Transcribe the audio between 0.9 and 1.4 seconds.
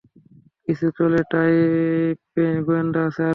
চলে